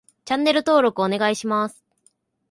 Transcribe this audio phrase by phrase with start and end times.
[0.25, 1.83] チャンネル登録お願いします